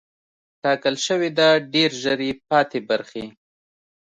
[0.63, 3.25] ټاکل شوې ده ډېر ژر یې پاتې برخې